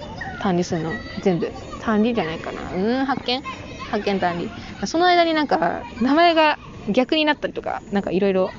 [0.41, 0.99] 単理するの。
[1.21, 1.53] 全部。
[1.81, 2.73] 単理じゃないかな。
[2.73, 3.43] うん、発見？
[3.91, 4.51] 発見単理。
[4.87, 6.59] その間になんか、名前が
[6.89, 8.51] 逆になったりとか、なんかいろいろ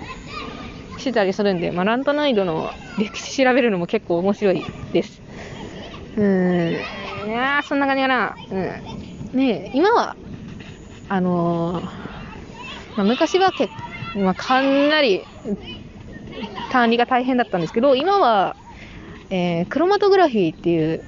[0.97, 5.21] してたりするんで、まあ、ランタノイドの歴史調べるのも結構面白いです。
[6.15, 7.30] うーん。
[7.30, 8.36] いやー、そんな感じかな。
[8.51, 9.38] うん。
[9.38, 10.15] ねえ、今は、
[11.07, 11.83] あの
[12.95, 13.73] まあ、昔は結
[14.13, 15.27] まあ、かなり
[16.69, 18.55] 単理が大変だったんですけど、今は、
[19.29, 21.03] えークロマトグラフィーっていう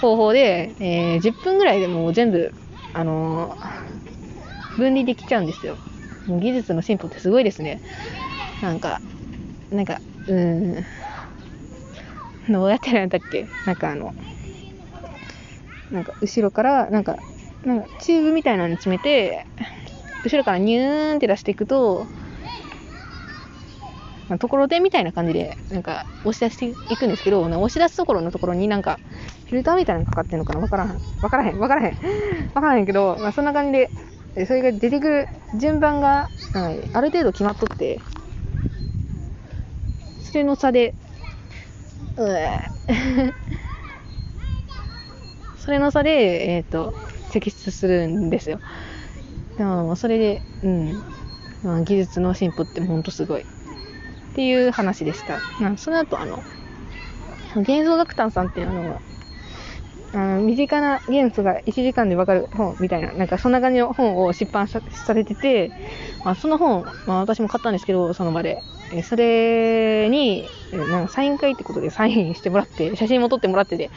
[0.00, 2.52] 方法で、えー10分ぐらいでもう全部、
[2.92, 3.56] あの
[4.76, 5.78] 分離できちゃうんですよ。
[6.26, 7.80] もう技術の進歩ってすごいですね。
[8.60, 9.02] なんか、
[9.70, 10.84] なんか、うん。
[12.48, 13.48] どうやってやるんだっけ？
[13.64, 14.14] なんかあの、
[15.90, 17.16] なんか後ろから、なんか、
[17.64, 19.46] なんかチューブみたいなのに詰めて、
[20.24, 22.08] 後ろからニューンって出していくと、
[24.28, 29.00] まあところてんみたいな感じで、なんか押し出していくんですけど、押し出すところのところになんか、
[29.46, 31.00] フィルターみたいなのかかってるのかなわからへん。
[31.20, 31.58] わからへん。
[31.58, 31.96] わからへん。
[32.54, 33.86] わからへんけど、まあそんな感じ
[34.34, 35.28] で、それが出てくる
[35.60, 38.00] 順番が、はいある程度決まっとって、
[40.18, 40.94] それの差で、
[42.16, 42.58] うえ
[45.56, 46.10] それの差で、
[46.50, 46.92] えっ、と、
[47.32, 48.60] 摘出するんですよ。
[49.56, 51.02] でも、それで、うん、
[51.62, 53.42] まあ、技術の進歩ってほんとすごい。
[53.42, 53.46] っ
[54.34, 55.42] ていう話でした。
[55.58, 56.44] まあ、その後、あの、
[57.56, 59.02] 元素学炭さんっていうあの、
[60.14, 65.72] あの身近な元素が1時間でわかる本みたいな、なんかそんな感じの本を出版さされてて、
[66.22, 68.64] まあ、その本、まあ、私も買ったんですけど、その場で。
[68.90, 73.90] えそれに、えーなんサイン会ってことでサインしてもらって、写真も撮ってもらってて、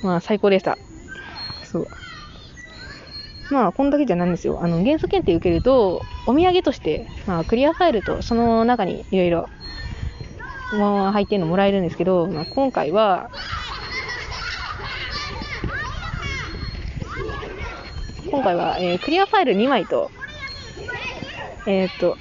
[0.00, 0.78] まあ最高でした。
[1.72, 1.86] そう。
[3.50, 4.60] まあ、こんだけじゃないんですよ。
[4.62, 9.48] あの、元素検定受けると、お土産として、まあ、クリアファイルと、その中にいろいろ、
[10.78, 13.30] まあ、入ってるのもらえるんですけど、まあ、今回は、
[18.30, 20.10] 今回は、えークリアファイル2枚と、
[21.66, 22.16] えっ、と、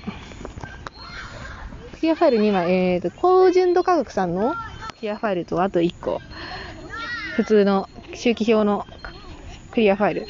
[1.94, 4.54] クリアファイル2枚、えっ、と、高純度科学さんの
[5.00, 6.20] クリアファイルと、あと1個、
[7.38, 8.86] 普通の周期表の
[9.72, 10.28] クリアファイル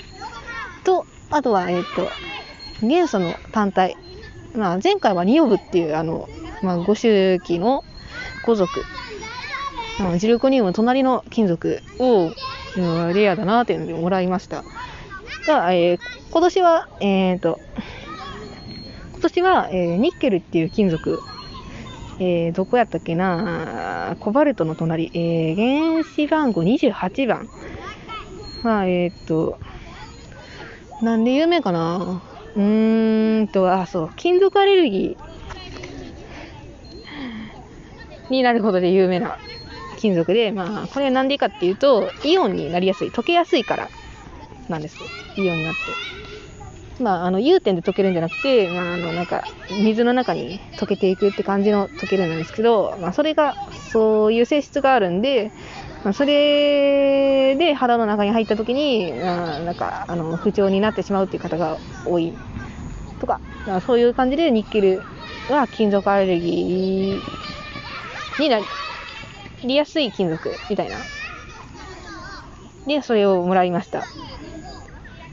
[0.84, 2.10] と、あとは、えっ、と、
[2.86, 3.98] 元素の単体。
[4.56, 6.28] まあ、前回はニオブっていう、あの、
[6.62, 7.84] まあ、5周期の
[8.44, 8.70] 古属。
[10.00, 12.32] あのジルコニウムの隣の金属を、
[12.78, 14.64] うんレアだなっていうのでもらいました。
[15.46, 16.00] が、えー
[16.32, 17.60] 今年は、えっ、と、
[19.12, 21.20] 今年は、えーニッケルっていう金属、
[22.20, 27.50] えーどこやったっけなコバルトの隣、えー原子番号28番。
[28.64, 29.60] まあ、えっ、と、
[31.02, 32.22] なんで有名かな？
[32.56, 39.38] うーんと、あ、そう、金属アレルギーになることで有名な
[39.98, 43.90] 金属で、まあ、これはなんでかっていうと、イオンになりやすい、溶けやすいから
[44.70, 45.00] なんです。
[45.38, 45.98] イオンになって。
[47.00, 53.56] まあ、あの、融点で溶けるんじゃなくて、まあ、あの、なんか、水の中に溶けていくって感じの溶けるなんですけど、まあ、それが、
[53.90, 55.52] そういう性質があるんで、
[56.04, 62.34] まあ、それで肌の中に入った時に、まあ、なんか、あの、不調になってしまうっていう方が多い
[63.20, 65.04] とか、まあそういう感じでニッケル
[65.50, 68.60] は金属アレルギーにな
[69.64, 70.98] りやすい金属みたいな。
[72.88, 74.08] で、それをもらいました。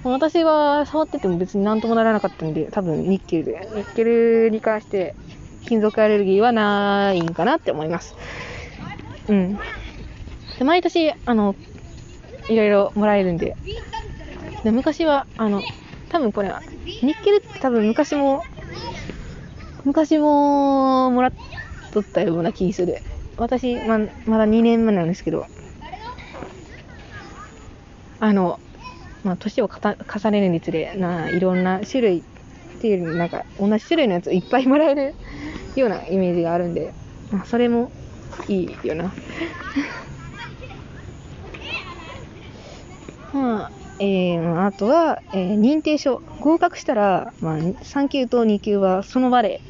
[0.05, 3.69] 私は触ってても別になんともならなかったんで、多分ニッケルで。
[3.75, 5.15] ニッケルに関して
[5.65, 8.15] 金属アレルギーはないんかなって思います。
[9.29, 9.59] うん。
[10.59, 11.55] で毎年、あの、
[12.49, 13.57] いろいろもらえるんで。
[14.65, 15.63] で昔は、あの、
[16.09, 16.63] 多分これは、
[17.03, 18.45] ニッケルって多分昔も、
[19.85, 21.33] 昔ももらっ
[21.93, 23.03] とったような気する。
[23.37, 25.47] 私、ま、まだ2年目なんですけど、
[28.19, 28.59] あの、
[29.23, 32.23] まあ、年を重ねるにつれ、ないろんな種類っ
[32.81, 35.15] ていうよりなんか、同じ種類のやつをいっぱいもらえる
[35.77, 36.93] ようなイメージがあるんで、
[37.31, 37.93] まあ、それも
[38.49, 39.13] いいよな。
[43.39, 43.71] まあ、
[44.01, 46.21] えー、あとは、えー認定書。
[46.41, 49.61] 合格したら、まあ、3級と2級はその場で、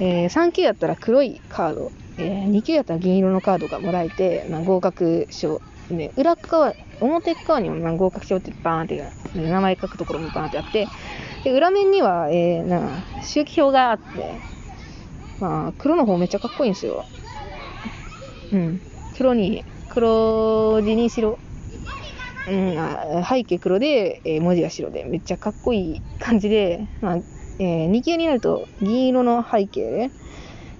[0.00, 5.60] えー3級やったら黒いカード、えー2級やったら銀色のカードがもらえて、まあ、合格書。
[5.90, 10.88] で、裏側、表側にもまあ合格書ってバーンって、名前書くところもバーンってあって、
[11.44, 14.40] で、裏面には、えー、な周期表があって、
[15.40, 17.04] まあ、黒の方めっちゃかっこいいんですよ。
[18.52, 18.80] うん。
[19.16, 21.38] 黒に、黒地に白。
[22.46, 27.18] うん、あ背景黒で、えー文字が白で、めっちゃかっこいい感じで、まあ、
[27.58, 30.10] え2級になると銀色の背景で、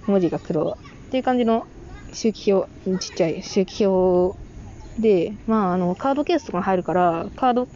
[0.05, 1.65] 文字が黒っていう感じの
[2.13, 4.37] 周期表、ちっちゃい周期表
[4.99, 7.67] で、まあ、あの、カードケースとか入るから、カード、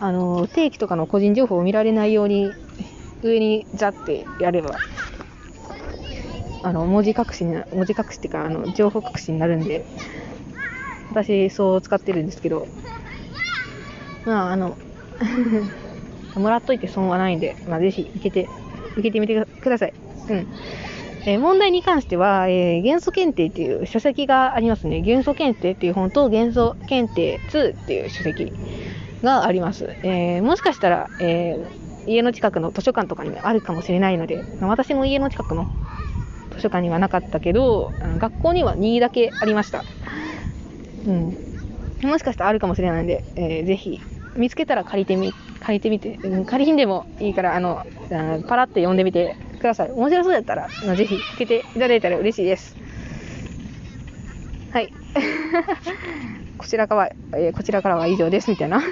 [0.00, 2.54] あの、定期とかの個人情報を見られないように、
[3.22, 4.80] 上にザってやれば、
[6.62, 9.84] あの、文字隠しにな、文字隠しっていうか、あの、情報隠しになるんで、
[11.10, 12.66] 私、そう使ってるんですけど、
[14.26, 14.78] まあ、あの、
[16.34, 18.52] もらっといて損はないんで、まあ、ぜひ、受けて、
[18.96, 19.94] 受けてみてください。
[20.28, 20.48] うん。
[21.26, 25.02] えー問題に関しては、えー元素検定っていう書籍がありますね。
[25.02, 28.54] 元素検定っていう本と元素検定2っていう書籍
[29.22, 29.96] があります。
[30.02, 31.54] えーもしかしたら、え
[32.06, 35.68] 家の近くの図書館とかにもあるかもしれないので、まあ私も家の近くの
[36.50, 39.86] 図書館にはなかったけど、学校には2だけありました。
[41.04, 41.38] うん。
[42.02, 44.00] もしかしたらあるかもしれないので、えーぜひ、
[44.36, 47.80] 見つけたら借りてみ、借りてみて、うん借りひんでもいいから、あの、
[48.10, 49.90] あパラって読んでみてください。
[49.92, 52.76] 面白そうだったら、あのぜひ、受けていただいたら嬉しいです。
[54.70, 54.92] はい。
[56.58, 58.80] こちらからは、えーこちらからは以上です、みたいな。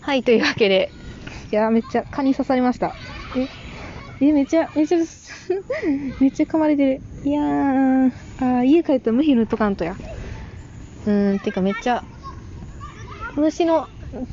[0.00, 0.92] はい、というわけで、
[1.50, 2.96] いや、めっちゃ蚊に刺されました。
[4.20, 4.98] え、え、めっちゃ、めっちゃ、
[6.20, 7.02] めっちゃ噛まれてる。
[7.24, 9.98] いやー、あー家帰ったら無比塗っとかんとや。
[11.06, 12.02] うん、てかめっちゃ、
[13.36, 13.86] 虫の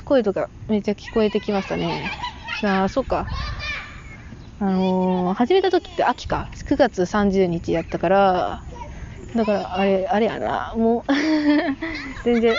[0.06, 2.10] 声とかめっちゃ聞こえてきましたね。
[2.64, 3.28] あー、そっか。
[4.60, 6.50] あのー、始めた時って秋か。
[6.68, 8.64] 9月30日やったから、
[9.36, 10.74] だから、あれ、あれやな。
[10.76, 11.14] もう、
[12.24, 12.56] 全然、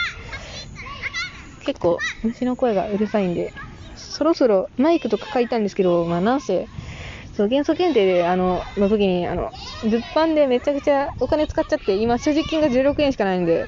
[1.65, 3.53] 結構虫の声がうるさいんで、
[3.95, 6.69] そろそろマイクとか買いたんですけど、まあなんせ、
[7.33, 9.51] そう、元素検定で、あの、の時に、あの、
[9.83, 13.67] 物販でめちゃくちゃお金使っちゃって、今所持金が16円しかないんで、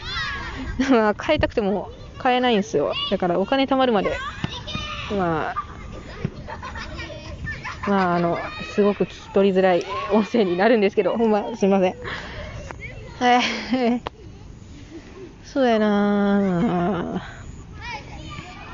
[0.91, 1.89] まあ買いたくても
[2.19, 2.95] 買えないんですよ。
[3.11, 4.17] だからお金貯まるまで、
[5.11, 5.55] まあ、
[7.89, 11.95] まああの、すごく聞き取りづらい音声になるんですけど、ほんますいません。
[13.19, 14.03] はい。
[15.45, 17.23] そうやな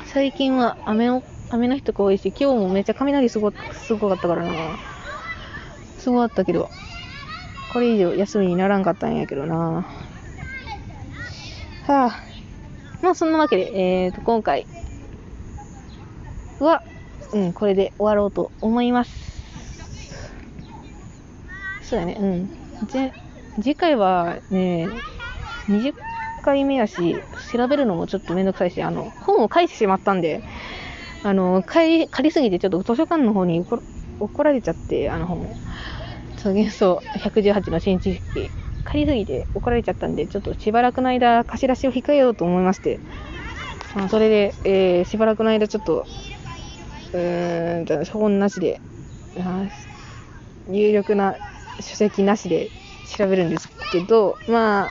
[0.05, 4.79] 最近は雨の、雨の日とか多いし、今日もめっちゃ雷すご、すごかったからな
[5.99, 6.71] すごかったけど、
[7.73, 9.87] これ以上休みにならんかったんやけどな
[11.87, 12.21] はあ。
[13.03, 14.67] まあそんなわけで、えーと、今回
[16.61, 16.83] は、
[17.33, 19.33] うん、これで終わろうと思います。
[21.83, 22.87] そうだね、うん。
[22.87, 23.13] ぜ
[23.57, 24.89] 次回はね、
[25.69, 25.93] 20
[26.43, 27.17] 回目やし、
[27.53, 30.43] 調べるのもちょっとめんどくさいし、あの、本を書いてしまったんで、
[31.25, 33.83] あの、借り、借りすぎてちょっと図書館の方に怒ら
[34.21, 35.57] 怒られちゃって、あの本を。
[36.37, 38.51] そう、元素118の新知識、
[38.85, 43.01] 借りすぎて怒られちゃったんで、ちょっとしばらくの間、貸し出しを控えようと思いまして、
[43.95, 46.05] まあ、それで、えーしばらくの間ちょっと、
[47.13, 48.81] うーんと、本なしで、
[50.69, 51.37] 有力な
[51.81, 52.71] 書籍なしで
[53.17, 54.91] 調べるんですけど、まあ、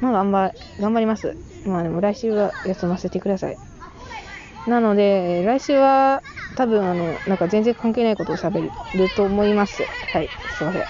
[0.00, 1.36] まあ頑張、頑張ります。
[1.64, 3.56] まあでも来週は休ませてください。
[4.66, 6.20] なので、来週は
[6.56, 8.70] 多分あの、なんか全然関係ないことを喋る
[9.16, 9.82] と思います。
[10.12, 10.84] はい、すいません。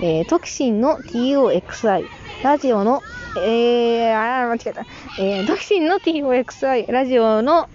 [0.02, 2.06] えー、トキシンの toxi、
[2.44, 3.02] ラジオの、
[3.38, 4.86] えー、あ、間違えた。
[5.20, 7.70] えー、トキシンの toxi、ラジオの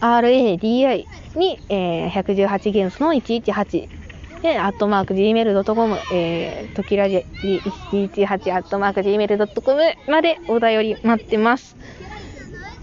[0.00, 4.01] radi に、えー、118元素の118。
[4.42, 11.76] で、アットマーク gmail.com、えー、ときらじ118アットマーク gmail.com までお便り待ってます。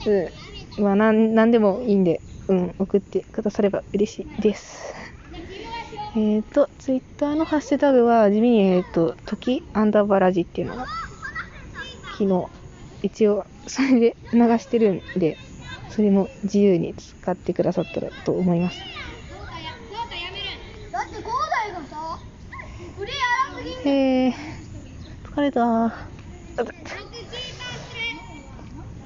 [0.08, 0.84] うん。
[0.84, 4.94] まあ、なん、なんでもいいんで、うん、送ってくだされば嬉しいです。
[6.16, 10.88] えっ、ー、と、ツイッターのハッシュタグは、地味に、えっ、ー、と、時アンダーバラジっていうのが、
[12.18, 12.48] 昨日、
[13.04, 15.38] 一応、それで流してるんで、
[15.90, 18.80] それも自由に使ってくださったらと思います。
[20.92, 22.20] だってこうだよさ
[22.98, 23.06] プ
[23.64, 24.36] レイ荒すぎんえ、
[25.24, 25.62] 疲れた。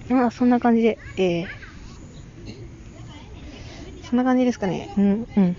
[0.09, 1.47] まあ、そんな感じで、えー、
[4.03, 4.93] そんな感じですかね。
[4.97, 5.57] うん、うん。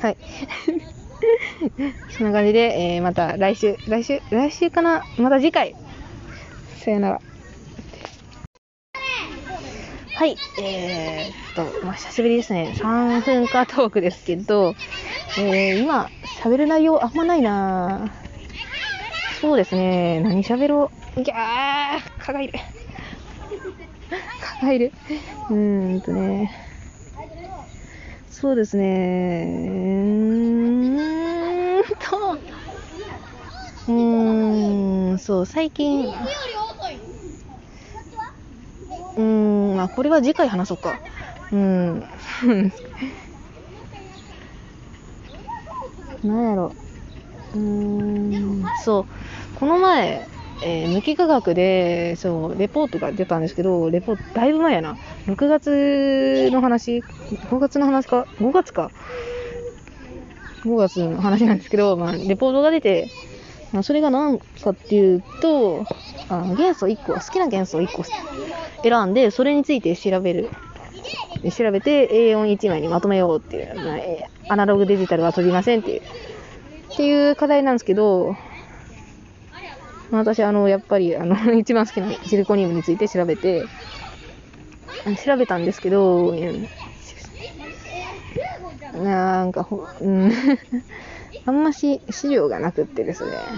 [0.00, 0.16] はい。
[2.10, 5.04] そんな感じで、えー、また来週、来週、来週かな？
[5.18, 5.74] また次回。
[6.78, 7.20] さよなら。
[10.14, 12.74] はい、えー、っと、まあ、久しぶりですね。
[12.76, 14.74] 3分間トークですけど、
[15.38, 16.10] えー、今、
[16.40, 18.12] 喋る内容あんまないな
[19.40, 20.20] そうですね。
[20.20, 21.22] 何喋ろう。
[21.22, 21.38] ギャー
[22.18, 22.52] 蚊がいる。
[24.60, 24.92] 蚊がいる。
[25.50, 26.50] うーんとね。
[28.30, 29.66] そうですね。
[29.68, 31.92] うーんと。
[33.88, 36.06] うーん、そう、最近、
[39.16, 41.00] うーん、まあ、これは次回話そうか。
[41.50, 42.04] うーん。
[46.22, 46.76] なんやろ。
[47.54, 49.14] うーん、そう。
[49.54, 50.28] この前、
[50.60, 54.98] えー、無機化学で、そう、レポートが出たんですけど、レポート、だいぶ前やな。
[55.26, 57.04] 6月の話、
[57.48, 58.92] 5月の話か、5月か。
[60.64, 63.10] 5月の話なんですけど、まあ、レポートが出て、
[63.72, 65.86] まあ、それが何かっていうと、
[66.28, 68.04] あの元素1個、好きな元素1個
[68.82, 70.50] 選んで、それについて調べる。
[71.50, 73.94] 調べて A41 枚にまとめようっていう、ま
[74.48, 78.36] あ、アナログデジタルは飛びませんっていう、っていう課題なんですけど、
[80.10, 83.66] まあ、私、あの、やっぱり、あの、 一番好きなジルコニウムについて調べて、
[85.24, 86.34] 調べたんですけど、
[88.92, 90.30] なんかほ、うん、
[91.46, 93.48] あんまし資料がなくってですね、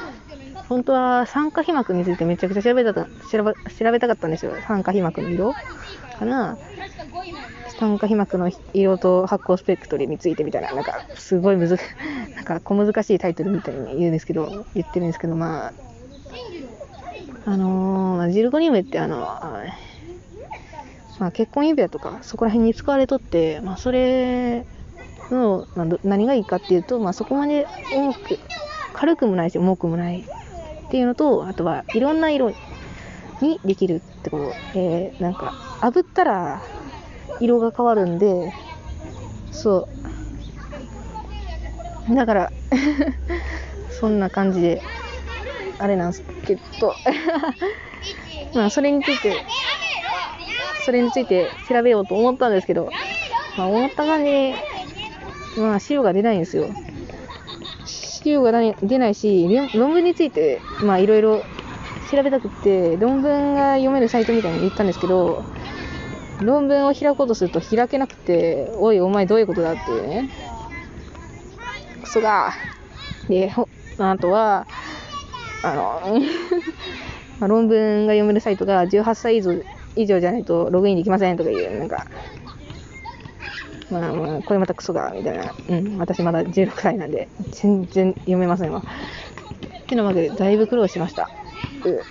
[0.69, 3.05] 本当は酸化皮膜についてめちゃくちゃ調べた調
[3.45, 4.53] べ調べたかったんですよ。
[4.67, 5.53] 酸化皮膜の色。
[6.15, 6.59] かな。
[7.79, 11.79] 酸化皮膜の色と発光スペクトルについてみたいな、なんかすごいむず、
[12.35, 15.73] なんか小難しいタイトルみたいに言うんですけど、言ってるんですけど、まあ、
[17.47, 19.19] あのー、ジルコニウムってあの、
[21.19, 24.65] まあ、結婚指輪とかそこら辺に使われとって、まあ、それ
[25.31, 28.39] の、まあ、何がいいかっていうと、まあ、そこまで重く
[28.93, 32.53] 軽くもないし重くもないっていうのとあとはいろんな色
[33.41, 36.63] にできるってこと、えー、なんか炙ったら
[37.41, 38.55] 色が変わるんで
[39.51, 39.89] そ
[42.09, 42.15] う。
[42.15, 42.53] だから
[43.91, 44.83] そんな感じで
[45.79, 46.95] あれなんですけど。
[48.55, 49.37] まあそれについて
[50.85, 52.91] それについて調べようと思ったんですけど、
[53.57, 54.55] まあ、思った感じ
[55.57, 56.69] まあ資料が出ないんですよ。
[57.85, 61.45] 資料が出ないし論文についてまあいろいろ
[62.11, 65.45] 調べたくって論文が読めるサイトみたいに言ったんですけど
[66.41, 70.31] 論文を開こうとすると開けなくておいお前どういうことだっていうね
[72.03, 72.53] クソが
[73.29, 73.53] で
[73.99, 74.67] あとは
[75.63, 76.19] あの
[77.41, 79.61] まあ、論文が読めるサイトが18歳以上
[79.97, 82.07] 以上じゃないとログインできませんとかいう、なんか、
[83.91, 85.55] まあまあ、これまたクソが、みたいな。
[85.69, 88.83] うん、私まだ16歳なんで、全然読めませんわ。
[89.83, 91.31] ってのまでだいぶ苦労しました。
[91.85, 92.03] う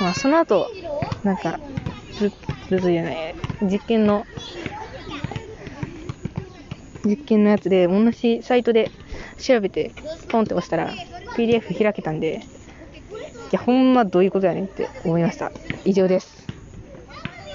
[0.00, 0.66] まあ、その後、
[1.24, 1.60] なんか、
[2.18, 2.32] ず
[2.78, 4.28] じゃない、実験の、
[7.04, 8.92] 実験のやつで、同じサイトで
[9.38, 9.96] 調べて、
[10.28, 10.98] ポンって押したら、
[11.32, 12.48] PDF 開けたんで、
[13.52, 15.52] いや、ほんまどういうことやねんって思いました。
[15.84, 16.39] 以上です。